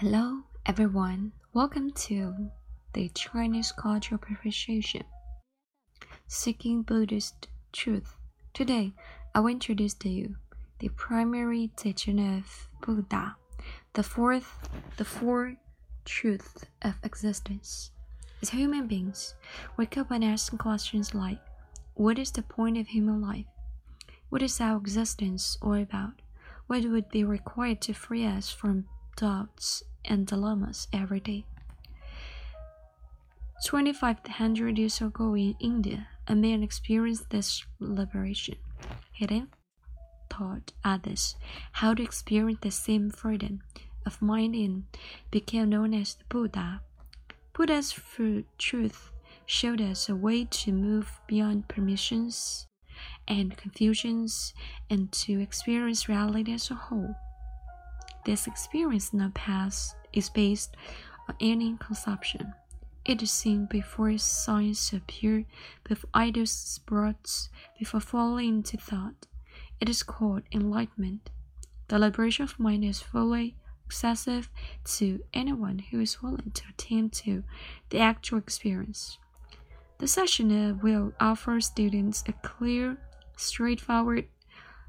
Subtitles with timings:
[0.00, 1.32] Hello, everyone.
[1.54, 2.50] Welcome to
[2.92, 5.04] the Chinese Cultural Appreciation
[6.26, 8.14] Seeking Buddhist Truth.
[8.52, 8.92] Today,
[9.34, 10.36] I will introduce to you
[10.80, 13.36] the primary teaching of Buddha,
[13.94, 14.68] the fourth,
[14.98, 15.56] the four
[16.04, 17.90] truths of existence.
[18.42, 19.34] As human beings,
[19.78, 21.40] we keep on asking questions like,
[21.94, 23.46] "What is the point of human life?
[24.28, 26.20] What is our existence all about?
[26.66, 31.44] What would be required to free us from doubts and dilemmas every day.
[33.64, 38.56] 2500 years ago in India, a man experienced this liberation.
[39.12, 39.48] He then
[40.28, 41.36] taught others
[41.72, 43.62] how to experience the same freedom
[44.04, 44.84] of mind and
[45.30, 46.82] became known as the Buddha.
[47.54, 47.98] Buddha's
[48.58, 49.10] truth
[49.46, 52.66] showed us a way to move beyond permissions
[53.26, 54.52] and confusions
[54.90, 57.14] and to experience reality as a whole.
[58.26, 60.76] This experience in the past is based
[61.28, 62.54] on any conception.
[63.04, 65.44] It is seen before science appeared,
[65.84, 69.28] before ideas sprout, before falling into thought.
[69.80, 71.30] It is called enlightenment.
[71.86, 73.54] The liberation of mind is fully
[73.86, 74.48] accessible
[74.96, 77.44] to anyone who is willing to attend to
[77.90, 79.18] the actual experience.
[79.98, 82.98] The session will offer students a clear,
[83.36, 84.26] straightforward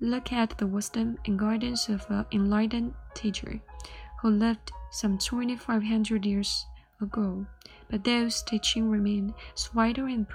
[0.00, 3.60] look at the wisdom and guidance of an enlightened teacher
[4.20, 6.66] who lived some 2500 years
[7.00, 7.46] ago,
[7.90, 10.26] but those teachings remain as vital and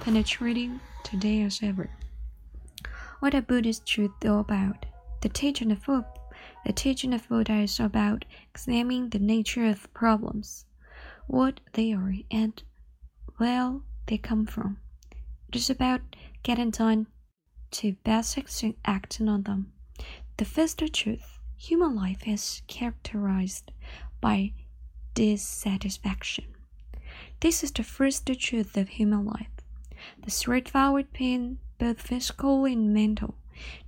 [0.00, 1.90] penetrating today as ever.
[3.20, 4.86] What are Buddhist truth all about?
[5.20, 6.06] The teaching of Buddha,
[6.64, 10.64] the teaching of Buddha is about examining the nature of problems,
[11.26, 12.62] what they are, and
[13.36, 14.78] where they come from.
[15.48, 16.00] It is about
[16.42, 17.06] getting down
[17.70, 17.96] to
[18.62, 19.72] and acting on them.
[20.36, 23.70] The first truth human life is characterized
[24.20, 24.52] by
[25.14, 26.46] dissatisfaction.
[27.40, 29.50] This is the first truth of human life.
[30.24, 33.34] The straightforward pain, both physical and mental,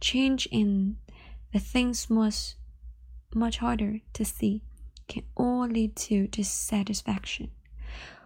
[0.00, 0.96] change in
[1.52, 2.54] the things much,
[3.34, 4.62] much harder to see,
[5.08, 7.50] can all lead to dissatisfaction.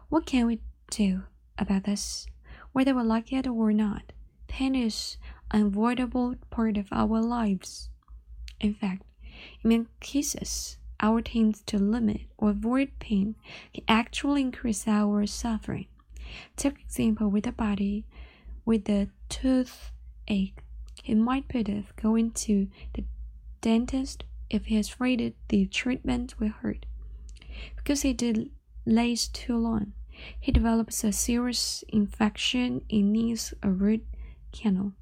[0.08, 1.24] What can we do
[1.58, 2.26] about this?
[2.72, 4.12] Whether we like it or not,
[4.48, 5.16] pain is
[5.50, 7.88] unavoidable part of our lives.
[8.60, 9.02] In fact,
[9.62, 13.36] in many cases, our attempts to limit or avoid pain
[13.74, 15.86] can actually increase our suffering.
[16.56, 18.06] Take example with a body
[18.66, 20.62] with a toothache.
[21.02, 23.04] He might off going to the
[23.60, 26.84] dentist if he is afraid the treatment will hurt.
[27.76, 29.92] Because he delays too long,
[30.38, 34.04] he develops a serious infection and needs a root
[34.52, 34.92] canal.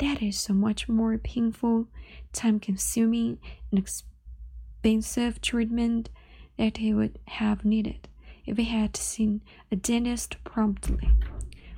[0.00, 1.86] That is so much more painful,
[2.32, 3.38] time consuming,
[3.70, 6.08] and expensive treatment
[6.56, 8.08] that he would have needed
[8.46, 11.10] if he had seen a dentist promptly.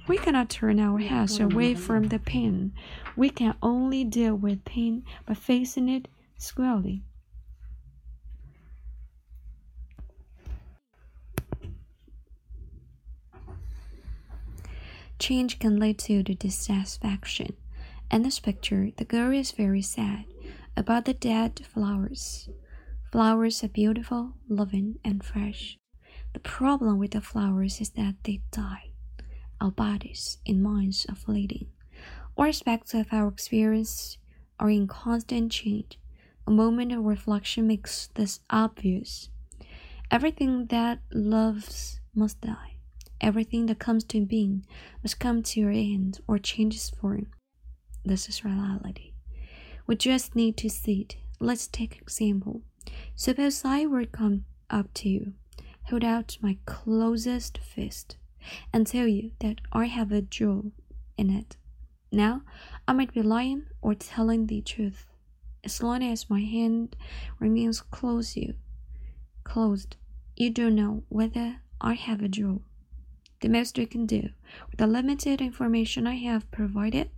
[0.06, 2.72] We cannot turn our heads away from the pain.
[3.16, 6.06] We can only deal with pain by facing it
[6.38, 7.02] squarely.
[15.18, 17.56] Change can lead to the dissatisfaction
[18.12, 20.26] in this picture, the girl is very sad
[20.76, 22.48] about the dead flowers.
[23.10, 25.78] Flowers are beautiful, loving, and fresh.
[26.34, 28.90] The problem with the flowers is that they die.
[29.60, 31.68] Our bodies and minds are fleeting.
[32.36, 34.18] All aspects of our experience
[34.60, 35.98] are in constant change.
[36.46, 39.30] A moment of reflection makes this obvious.
[40.10, 42.76] Everything that loves must die.
[43.20, 44.66] Everything that comes to being
[45.02, 47.28] must come to an end or change its form.
[48.04, 49.12] This is reality.
[49.86, 51.16] We just need to see it.
[51.38, 52.62] Let's take example.
[53.14, 55.34] Suppose I were come up to you,
[55.84, 58.16] hold out my closest fist,
[58.72, 60.72] and tell you that I have a jewel
[61.16, 61.56] in it.
[62.10, 62.42] Now,
[62.88, 65.06] I might be lying or telling the truth.
[65.64, 66.96] As long as my hand
[67.38, 68.54] remains closed, you
[69.44, 69.96] closed,
[70.36, 72.62] you don't know whether I have a jewel.
[73.40, 74.30] The most you can do
[74.70, 77.10] with the limited information I have provided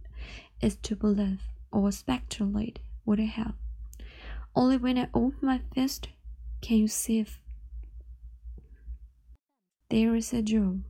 [0.60, 3.54] is to believe or speculate what I have.
[4.54, 6.08] Only when I open my fist
[6.60, 7.40] can you see if
[9.90, 10.80] there is a jewel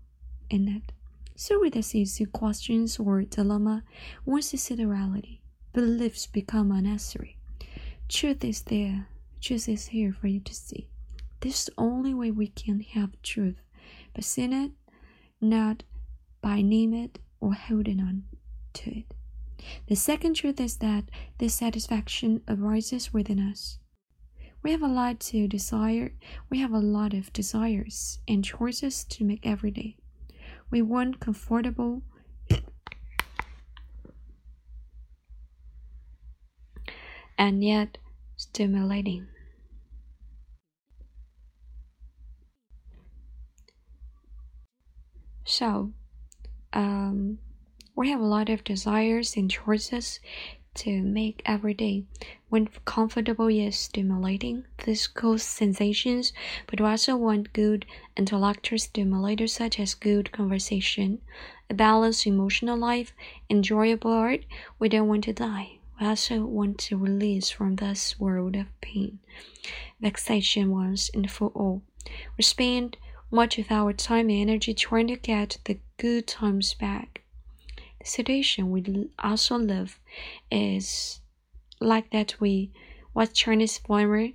[0.50, 0.92] in it.
[1.36, 3.82] So with the easy questions or dilemma,
[4.24, 5.40] once you see the reality,
[5.72, 7.36] beliefs become unnecessary.
[8.08, 9.08] Truth is there,
[9.40, 10.88] truth is here for you to see.
[11.40, 13.56] This is the only way we can have truth,
[14.14, 14.70] by seeing it,
[15.40, 15.82] not
[16.40, 18.24] by naming it or holding on
[18.74, 19.14] to it.
[19.86, 21.04] The second truth is that
[21.38, 23.78] dissatisfaction arises within us.
[24.62, 26.14] We have a lot to desire.
[26.48, 29.96] We have a lot of desires and choices to make every day.
[30.70, 32.02] We want comfortable
[37.36, 37.98] and yet
[38.36, 39.28] stimulating.
[45.44, 45.92] So,
[46.72, 47.38] um,
[47.96, 50.18] we have a lot of desires and choices
[50.74, 52.02] to make every day.
[52.48, 56.32] When comfortable yet stimulating physical sensations,
[56.66, 57.86] but we also want good
[58.16, 61.20] intellectual stimulators such as good conversation,
[61.70, 63.12] a balanced emotional life,
[63.48, 64.44] enjoyable art.
[64.80, 65.78] We don't want to die.
[66.00, 69.20] We also want to release from this world of pain,
[70.00, 71.82] vexation once and for all.
[72.36, 72.96] We spend
[73.30, 77.20] much of our time and energy trying to get the good times back
[78.04, 79.98] situation we also live
[80.50, 81.20] is
[81.80, 82.70] like that we
[83.12, 84.28] what Chinese farmer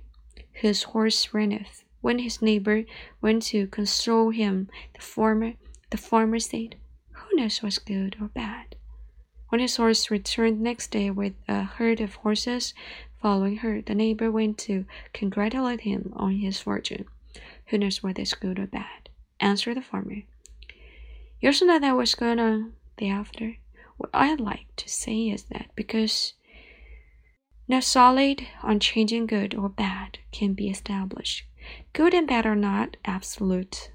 [0.60, 1.84] whose horse off.
[2.00, 2.84] When his neighbor
[3.20, 5.54] went to console him, the farmer
[5.90, 6.76] the farmer said,
[7.12, 8.76] Who knows what's good or bad?
[9.48, 12.72] When his horse returned next day with a herd of horses
[13.20, 17.06] following her, the neighbor went to congratulate him on his fortune.
[17.66, 19.08] Who knows whether it's good or bad?
[19.40, 20.22] answered the farmer.
[21.40, 23.56] You also know that what's going on thereafter.
[24.00, 26.32] What I like to say is that because
[27.68, 31.44] no solid, unchanging good or bad can be established.
[31.92, 33.90] Good and bad are not absolute.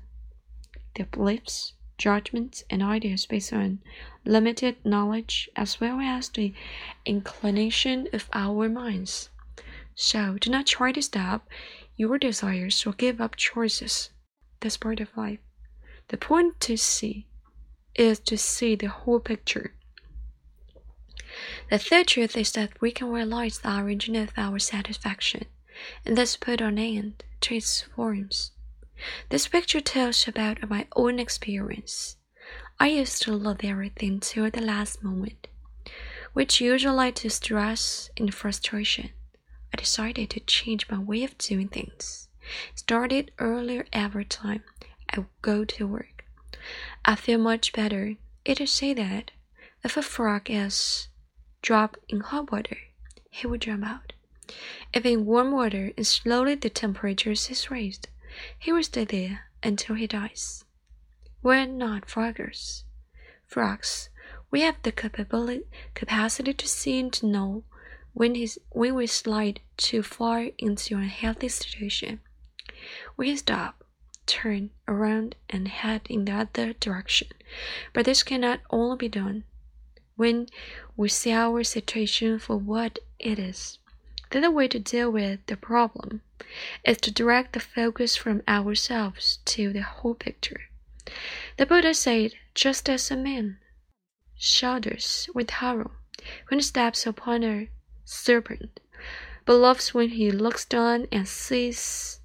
[0.94, 3.80] Their beliefs, judgments, and ideas based on
[4.26, 6.54] limited knowledge as well as the
[7.04, 9.32] inclination of our minds.
[9.96, 11.50] So do not try to stop
[11.98, 14.12] your desires or give up choices.
[14.60, 15.40] That's part of life.
[16.10, 17.26] The point to see
[17.96, 19.74] is to see the whole picture.
[21.70, 25.46] The third truth is that we can realize the origin of our satisfaction
[26.06, 28.52] and thus put an end to its forms.
[29.30, 32.18] This picture tells about my own experience.
[32.80, 35.48] I used to love everything till the last moment,
[36.34, 39.12] which usually led to stress and frustration.
[39.74, 42.30] I decided to change my way of doing things.
[42.76, 44.64] Started earlier every time
[45.12, 46.26] I go to work.
[47.04, 48.16] I feel much better.
[48.46, 49.32] It is said that
[49.84, 51.10] if a frog is
[51.66, 52.78] dropped in hot water,
[53.32, 54.14] he will jump out.
[54.94, 58.08] If in warm water and slowly the temperature is raised,
[58.60, 60.64] he will stay there until he dies.
[61.42, 62.84] We're not froggers.
[63.48, 64.10] Frogs,
[64.52, 65.64] we have the capability,
[65.96, 67.64] capacity to see and to know
[68.14, 72.20] when, his, when we slide too far into a unhealthy situation.
[73.18, 73.84] We can stop
[74.28, 77.30] turn around and head in the other direction.
[77.92, 79.46] But this cannot only be done
[80.16, 80.48] when
[80.96, 83.80] we see our situation for what it is.
[84.32, 86.22] The other way to deal with the problem
[86.84, 90.62] is to direct the focus from ourselves to the whole picture.
[91.58, 93.60] The Buddha said, just as a man
[94.38, 95.92] shudders with horror
[96.50, 97.70] when he steps upon a
[98.04, 98.80] serpent,
[99.46, 102.20] but loves when he looks down and sees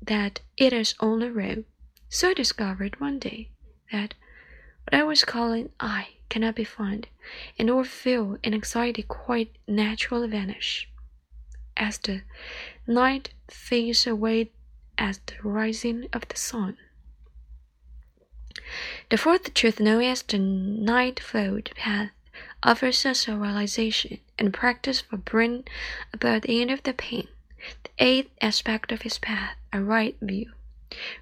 [0.00, 1.64] that it is only real.
[2.08, 3.50] So I discovered one day
[3.92, 4.14] that
[4.84, 7.08] what I was calling I cannot be found,
[7.58, 10.88] and all fear and anxiety quite naturally vanish.
[11.76, 12.22] As the
[12.86, 14.50] night fades away
[14.96, 16.78] as the rising of the sun.
[19.10, 22.12] The fourth truth, known as the Ninefold Path,
[22.62, 25.64] offers us a realization and practice for bringing
[26.14, 27.28] about the end of the pain
[27.84, 30.52] the eighth aspect of his path, a right view.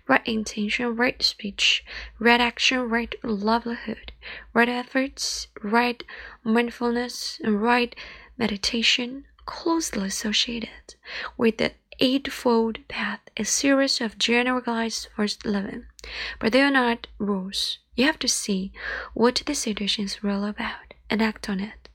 [0.06, 1.84] Right intention, right speech,
[2.18, 4.12] right action, right livelihood,
[4.54, 6.02] right efforts, right
[6.42, 7.94] mindfulness, and right
[8.36, 10.94] meditation closely associated
[11.36, 15.86] with the Eightfold Path, a series of general generalized first living.
[16.38, 17.78] But they are not rules.
[17.96, 18.72] You have to see
[19.14, 21.88] what the situation is really about and act on it.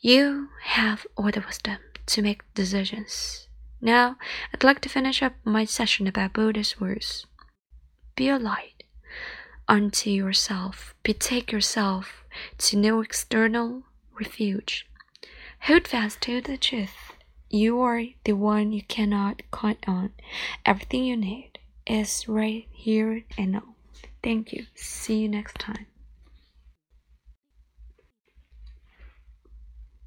[0.00, 3.48] You have all the wisdom to make decisions.
[3.84, 4.16] Now,
[4.54, 7.26] I'd like to finish up my session about Buddha's words.
[8.16, 8.84] Be a light
[9.68, 12.24] unto yourself, betake yourself
[12.56, 13.82] to no external
[14.18, 14.88] refuge.
[15.64, 17.12] Hold fast to the truth.
[17.50, 20.14] You are the one you cannot count on.
[20.64, 23.74] Everything you need is right here and now.
[24.22, 24.64] Thank you.
[24.74, 25.86] See you next time.